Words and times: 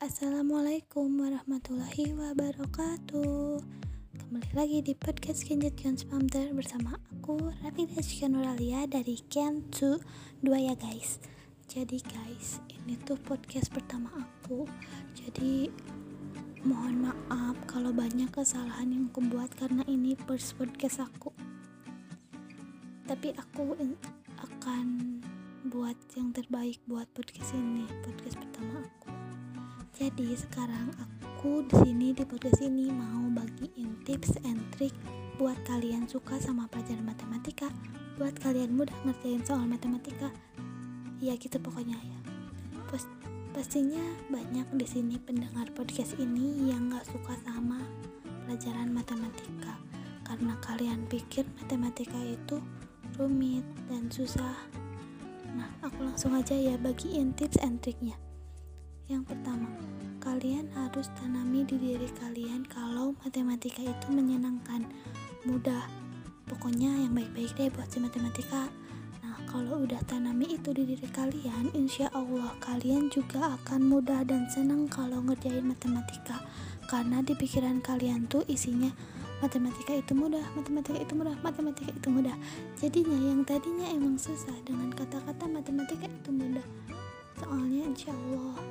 Assalamualaikum 0.00 1.12
warahmatullahi 1.12 2.16
wabarakatuh. 2.16 3.60
Kembali 4.16 4.52
lagi 4.56 4.80
di 4.80 4.96
podcast 4.96 5.44
Kenjet 5.44 5.76
Kions 5.76 6.08
Pamter 6.08 6.56
bersama 6.56 6.96
aku 7.12 7.36
Rafida 7.60 8.00
Nuralia 8.32 8.88
dari 8.88 9.20
Ken 9.28 9.60
2 9.68 10.00
ya 10.56 10.72
guys. 10.80 11.20
Jadi 11.68 12.00
guys 12.00 12.64
ini 12.72 12.96
tuh 13.04 13.20
podcast 13.20 13.68
pertama 13.68 14.08
aku. 14.16 14.64
Jadi 15.12 15.68
mohon 16.64 17.04
maaf 17.04 17.60
kalau 17.68 17.92
banyak 17.92 18.32
kesalahan 18.32 18.88
yang 18.88 19.12
aku 19.12 19.20
buat 19.28 19.52
karena 19.52 19.84
ini 19.84 20.16
first 20.24 20.56
podcast 20.56 21.04
aku. 21.04 21.28
Tapi 23.04 23.36
aku 23.36 23.76
akan 24.48 25.20
buat 25.68 26.00
yang 26.16 26.32
terbaik 26.32 26.80
buat 26.88 27.04
podcast 27.12 27.52
ini 27.52 27.84
podcast 28.00 28.19
jadi 30.00 30.32
sekarang 30.32 30.96
aku 30.96 31.60
di 31.68 31.76
sini 31.76 32.16
di 32.16 32.24
podcast 32.24 32.64
ini 32.64 32.88
mau 32.88 33.28
bagiin 33.36 34.00
tips 34.08 34.40
and 34.48 34.56
trick 34.72 34.96
buat 35.36 35.60
kalian 35.68 36.08
suka 36.08 36.40
sama 36.40 36.64
pelajaran 36.72 37.04
matematika, 37.04 37.68
buat 38.16 38.32
kalian 38.40 38.72
mudah 38.72 38.96
ngerjain 39.04 39.44
soal 39.44 39.68
matematika. 39.68 40.32
Ya 41.20 41.36
gitu 41.36 41.60
pokoknya 41.60 42.00
ya. 42.00 42.18
Pas, 42.88 43.04
pastinya 43.52 44.00
banyak 44.32 44.72
di 44.72 44.88
sini 44.88 45.20
pendengar 45.20 45.68
podcast 45.76 46.16
ini 46.16 46.72
yang 46.72 46.88
gak 46.88 47.04
suka 47.04 47.36
sama 47.44 47.84
pelajaran 48.48 48.88
matematika 48.96 49.76
karena 50.24 50.56
kalian 50.64 51.04
pikir 51.12 51.44
matematika 51.60 52.16
itu 52.24 52.56
rumit 53.20 53.68
dan 53.92 54.08
susah. 54.08 54.56
Nah, 55.52 55.68
aku 55.84 56.08
langsung 56.08 56.32
aja 56.32 56.56
ya 56.56 56.80
bagiin 56.80 57.36
tips 57.36 57.60
and 57.60 57.84
triknya. 57.84 58.16
Yang 59.10 59.34
pertama, 59.34 59.66
kalian 60.22 60.70
harus 60.70 61.10
tanami 61.18 61.66
di 61.66 61.74
diri 61.82 62.06
kalian 62.22 62.62
kalau 62.70 63.10
matematika 63.26 63.82
itu 63.82 64.06
menyenangkan, 64.06 64.86
mudah. 65.42 65.82
Pokoknya 66.46 66.94
yang 66.94 67.18
baik-baik 67.18 67.50
deh 67.58 67.74
buat 67.74 67.90
si 67.90 67.98
matematika. 67.98 68.70
Nah, 69.26 69.34
kalau 69.50 69.82
udah 69.82 69.98
tanami 70.06 70.54
itu 70.54 70.70
di 70.70 70.94
diri 70.94 71.10
kalian, 71.10 71.74
insya 71.74 72.06
Allah 72.14 72.54
kalian 72.62 73.10
juga 73.10 73.58
akan 73.58 73.82
mudah 73.82 74.22
dan 74.22 74.46
senang 74.46 74.86
kalau 74.86 75.18
ngerjain 75.26 75.66
matematika. 75.66 76.46
Karena 76.86 77.18
di 77.18 77.34
pikiran 77.34 77.82
kalian 77.82 78.30
tuh 78.30 78.46
isinya 78.46 78.94
matematika 79.42 79.90
itu 79.90 80.14
mudah, 80.14 80.46
matematika 80.54 81.02
itu 81.02 81.18
mudah, 81.18 81.34
matematika 81.42 81.90
itu 81.90 82.08
mudah. 82.14 82.38
Jadinya 82.78 83.18
yang 83.26 83.42
tadinya 83.42 83.90
emang 83.90 84.22
susah 84.22 84.54
dengan 84.62 84.94
kata-kata 84.94 85.50
matematika 85.50 86.06
itu 86.06 86.30
mudah. 86.30 86.66
Soalnya 87.40 87.90
insya 87.90 88.14
Allah 88.14 88.69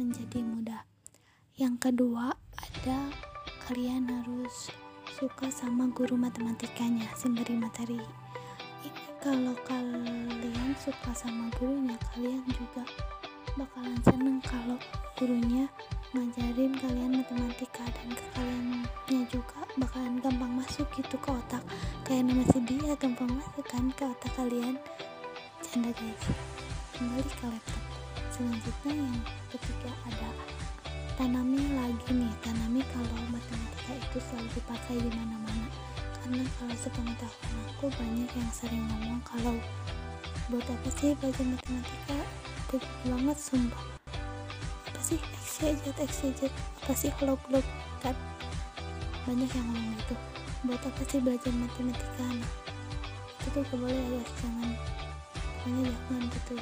menjadi 0.00 0.40
mudah. 0.40 0.82
Yang 1.60 1.92
kedua, 1.92 2.32
ada 2.56 3.12
kalian 3.68 4.08
harus 4.08 4.72
suka 5.20 5.52
sama 5.52 5.92
guru 5.92 6.16
matematikanya, 6.16 7.04
sembari 7.12 7.60
materi. 7.60 8.00
Ini 8.80 9.04
kalau 9.20 9.52
kalian 9.68 10.72
suka 10.80 11.12
sama 11.12 11.52
gurunya, 11.60 12.00
kalian 12.16 12.40
juga 12.48 12.88
bakalan 13.60 14.00
seneng 14.06 14.38
kalau 14.40 14.80
gurunya 15.20 15.68
ngajarin 16.16 16.72
kalian 16.80 17.20
matematika 17.20 17.84
dan 17.92 18.08
ke 18.14 18.26
kaliannya 18.34 19.22
juga 19.28 19.60
bakalan 19.76 20.16
gampang 20.22 20.54
masuk 20.54 20.86
gitu 20.94 21.18
ke 21.18 21.28
otak 21.34 21.62
kayak 22.06 22.30
nama 22.30 22.46
si 22.46 22.58
dia 22.62 22.94
gampang 22.96 23.30
masuk 23.30 23.66
kan 23.66 23.90
ke 23.94 24.06
otak 24.06 24.32
kalian 24.38 24.78
canda 25.66 25.90
guys 25.92 26.24
kembali 26.94 27.30
ke 27.30 27.46
laptop 27.46 27.79
selanjutnya 28.40 29.04
yang 29.04 29.18
ketiga 29.52 29.92
ada 30.08 30.32
tanami 31.20 31.60
lagi 31.76 32.08
nih 32.08 32.32
tanami 32.40 32.80
kalau 32.88 33.20
matematika 33.28 33.92
itu 33.92 34.16
selalu 34.16 34.48
dipakai 34.56 34.96
di 34.96 35.10
mana-mana. 35.12 35.68
Karena 36.24 36.48
kalau 36.56 36.72
sepengetahuan 36.80 37.56
aku 37.68 37.92
banyak 38.00 38.30
yang 38.32 38.48
sering 38.48 38.80
ngomong 38.88 39.20
kalau 39.28 39.52
buat 40.48 40.64
apa 40.64 40.88
sih 40.88 41.12
belajar 41.20 41.44
matematika? 41.44 42.16
Berat 42.72 42.88
banget 43.04 43.36
sumpah. 43.36 43.84
Apa 44.88 45.00
sih? 45.04 45.20
XYZ 45.20 45.92
XYZ 46.00 46.40
apa 46.48 46.92
sih? 46.96 47.12
Log 47.20 47.44
log 47.52 47.66
kan? 48.00 48.16
Banyak 49.28 49.52
yang 49.52 49.66
ngomong 49.68 49.92
gitu. 50.00 50.16
Buat 50.64 50.80
apa 50.88 51.02
sih 51.04 51.20
belajar 51.20 51.52
matematika? 51.52 52.24
Nah 52.24 52.52
itu 53.44 53.60
tuh 53.60 53.76
boleh 53.76 54.00
ya 54.00 54.24
jangan. 54.40 54.72
Pokoknya 55.60 55.92
jangan 55.92 56.24
gitu 56.32 56.56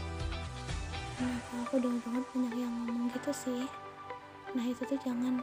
nah 1.19 1.39
kalau 1.51 1.63
aku 1.67 1.77
dengar 1.83 2.01
banget 2.07 2.25
banyak 2.31 2.55
yang 2.63 2.73
ngomong 2.87 3.11
gitu 3.11 3.33
sih. 3.35 3.63
Nah 4.55 4.65
itu 4.65 4.83
tuh 4.87 4.99
jangan 5.03 5.43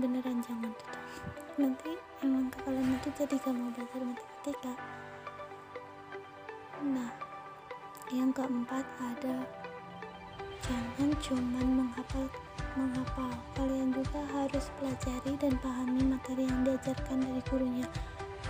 beneran 0.00 0.40
jangan 0.40 0.72
tuh. 0.72 0.90
Nanti 1.60 1.92
emang 2.24 2.48
kalian 2.64 2.96
itu 2.96 3.08
jadi 3.12 3.36
gak 3.36 3.52
mau 3.52 3.68
belajar 3.76 4.00
matematika. 4.00 4.74
Nah 6.80 7.10
yang 8.08 8.32
keempat 8.32 8.86
ada 8.96 9.44
jangan 10.64 11.10
cuman 11.20 11.66
menghafal 11.84 12.26
menghafal. 12.80 13.32
Kalian 13.60 13.92
juga 13.92 14.24
harus 14.32 14.72
pelajari 14.80 15.36
dan 15.36 15.54
pahami 15.60 16.00
materi 16.16 16.48
yang 16.48 16.64
diajarkan 16.64 17.20
dari 17.20 17.42
gurunya. 17.44 17.88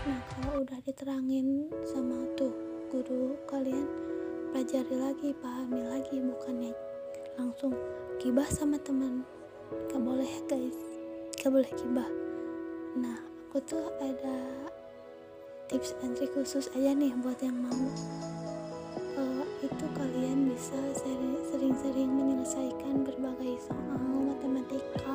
Nah 0.06 0.20
kalau 0.32 0.62
udah 0.62 0.78
diterangin 0.87 1.66
sama 1.82 2.25
tuh 2.38 2.54
guru 2.94 3.34
kalian 3.50 4.09
pelajari 4.50 4.97
lagi 4.99 5.31
pahami 5.38 5.78
lagi 5.87 6.19
bukannya 6.19 6.75
langsung 7.38 7.71
gibah 8.19 8.50
sama 8.50 8.83
teman 8.83 9.22
gak 9.87 10.03
boleh 10.03 10.27
guys. 10.50 10.75
Gak 11.38 11.55
boleh 11.55 11.71
gibah 11.78 12.11
nah 12.99 13.15
aku 13.47 13.62
tuh 13.62 13.87
ada 14.03 14.66
tips 15.71 15.94
and 16.03 16.19
trick 16.19 16.34
khusus 16.34 16.66
aja 16.75 16.91
nih 16.91 17.15
buat 17.22 17.38
yang 17.38 17.55
mau. 17.62 17.78
Uh, 19.15 19.47
itu 19.62 19.87
kalian 19.94 20.50
bisa 20.50 20.75
sering-sering 21.47 22.11
menyelesaikan 22.11 23.06
berbagai 23.06 23.62
soal 23.71 24.03
matematika. 24.27 25.15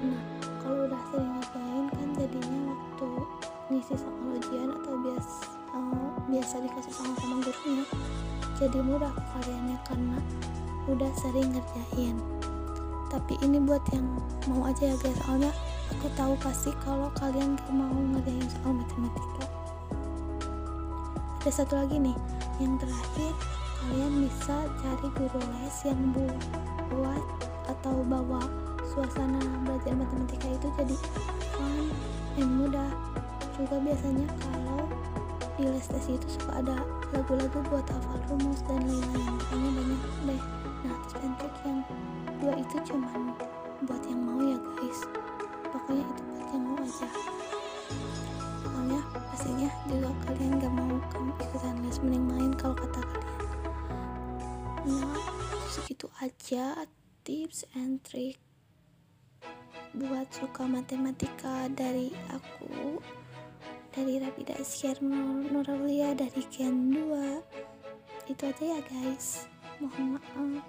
Nah 0.00 0.22
kalau 0.64 0.88
udah 0.88 1.02
sering 1.12 1.32
ngerjain 1.36 1.86
kan 1.92 2.08
jadinya 2.16 2.60
waktu 2.72 3.08
ngisi 3.68 3.94
soal 4.00 4.32
ujian 4.32 4.72
atau 4.72 4.96
bias 5.04 5.60
uh, 5.76 6.08
biasa 6.28 6.64
dikasih 6.64 6.92
soal 6.92 7.12
sama 7.18 7.40
gurunya 7.44 7.84
jadi 8.62 8.78
mudah 8.78 9.10
kaliannya 9.34 9.74
karena 9.90 10.18
udah 10.86 11.10
sering 11.18 11.50
ngerjain. 11.50 12.14
Tapi 13.10 13.34
ini 13.44 13.58
buat 13.58 13.82
yang 13.92 14.06
mau 14.48 14.70
aja 14.70 14.94
ya 14.94 14.96
guys 15.02 15.18
soalnya 15.26 15.52
aku 15.90 16.06
tahu 16.14 16.32
pasti 16.40 16.70
kalau 16.86 17.10
kalian 17.18 17.58
mau 17.74 17.90
ngerjain 17.90 18.46
soal 18.46 18.72
matematika. 18.78 19.44
Ada 21.42 21.50
satu 21.50 21.74
lagi 21.74 21.98
nih 21.98 22.16
yang 22.62 22.78
terakhir 22.78 23.34
kalian 23.82 24.30
bisa 24.30 24.56
cari 24.78 25.08
guru 25.18 25.40
les 25.58 25.76
yang 25.82 26.02
buat 26.14 27.24
atau 27.66 28.06
bawa 28.06 28.46
suasana 28.94 29.42
belajar 29.66 29.98
matematika 29.98 30.46
itu 30.46 30.68
jadi 30.78 30.96
fun 31.50 31.90
dan 32.38 32.48
mudah. 32.62 32.90
Juga 33.58 33.76
biasanya 33.82 34.26
kalau 34.38 34.86
di 35.62 35.70
les 35.70 35.86
tes 35.86 36.06
itu 36.10 36.26
suka 36.26 36.58
ada 36.58 36.82
lagu-lagu 37.14 37.62
buat 37.70 37.86
hafal 37.86 38.18
rumus 38.26 38.66
dan 38.66 38.82
lain-lain. 38.82 39.30
Kayaknya 39.46 39.70
banyak 39.78 40.02
deh. 40.26 40.42
Nah 40.82 40.96
tips 41.06 41.14
and 41.22 41.34
trick 41.38 41.56
yang 41.62 41.78
dua 42.42 42.54
itu 42.58 42.76
cuman 42.90 43.20
buat 43.86 44.02
yang 44.10 44.20
mau 44.26 44.42
ya 44.42 44.58
guys. 44.58 45.00
Pokoknya 45.70 46.02
itu 46.02 46.22
buat 46.26 46.48
yang 46.50 46.64
mau 46.66 46.76
aja. 46.82 47.08
Soalnya 48.66 49.00
pastinya 49.30 49.70
juga 49.86 50.10
kalian 50.26 50.52
gak 50.58 50.74
mau 50.74 50.94
kamu 51.14 51.30
ikutan 51.38 51.76
les 51.86 51.98
mending 52.02 52.26
main 52.26 52.50
kalau 52.58 52.74
kata 52.74 52.98
kalian. 52.98 53.46
Nah 54.82 55.14
segitu 55.70 56.10
aja 56.18 56.90
tips 57.22 57.62
and 57.78 58.02
trick 58.02 58.42
buat 59.94 60.26
suka 60.34 60.66
matematika 60.66 61.70
dari 61.70 62.10
aku 62.34 62.98
dari 63.92 64.16
Rapida 64.16 64.56
Iskar 64.56 64.96
Nuralia 65.04 66.16
dari 66.16 66.40
Gen 66.48 66.96
2 66.96 68.32
itu 68.32 68.42
aja 68.48 68.64
ya 68.64 68.80
guys. 68.88 69.44
Mohon 69.84 70.16
maaf 70.16 70.64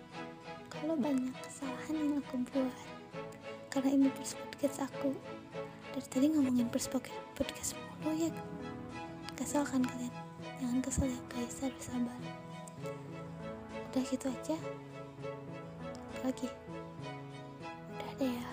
kalau 0.67 0.99
banyak 0.99 1.31
kesalahan 1.39 1.95
yang 1.95 2.19
aku 2.19 2.43
buat. 2.51 2.87
Karena 3.71 3.95
ini 3.95 4.09
first 4.19 4.35
podcast 4.35 4.91
aku. 4.91 5.15
Dari 5.95 6.07
tadi 6.11 6.35
ngomongin 6.35 6.67
first 6.67 6.91
podcast 6.91 7.79
mulu 8.03 8.11
ya. 8.27 8.29
Kesal 9.39 9.63
kan 9.63 9.87
kalian? 9.87 10.11
Jangan 10.59 10.79
kesel 10.83 11.07
ya 11.07 11.21
guys. 11.31 11.55
Harus 11.63 11.79
sabar. 11.79 12.19
Udah 13.87 14.03
gitu 14.03 14.27
aja. 14.27 14.57
Lagi. 16.27 16.51
Udah 17.87 18.11
deh 18.19 18.35
ya. 18.35 18.47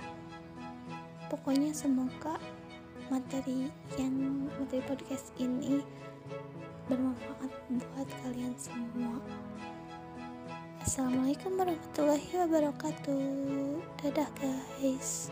Pokoknya 1.27 1.75
semoga 1.75 2.39
materi 3.11 3.67
yang 3.99 4.47
materi 4.55 4.79
podcast 4.87 5.35
ini 5.43 5.83
bermanfaat 6.87 7.51
buat 7.75 8.09
kalian 8.23 8.55
semua 8.55 9.19
Assalamualaikum 10.81 11.61
warahmatullahi 11.61 12.31
wabarakatuh. 12.41 13.21
Dadah 14.01 14.31
guys. 14.41 15.29